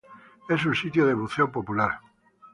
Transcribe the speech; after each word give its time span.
Es 0.49 0.65
un 0.65 0.73
sitio 0.73 1.05
de 1.05 1.13
buceo 1.13 1.51
popular. 1.51 1.99